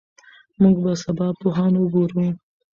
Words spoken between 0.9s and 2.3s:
سبا پوهان وګورو.